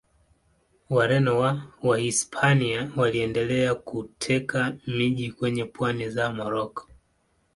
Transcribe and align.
Wareno 0.89 1.39
wa 1.39 1.63
Wahispania 1.83 2.91
waliendelea 2.95 3.75
kuteka 3.75 4.77
miji 4.87 5.31
kwenye 5.31 5.65
pwani 5.65 6.09
za 6.09 6.33
Moroko. 6.33 6.87